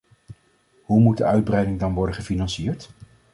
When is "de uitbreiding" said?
1.17-1.79